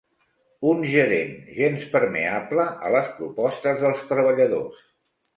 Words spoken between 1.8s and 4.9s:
permeable a les propostes dels treballadors.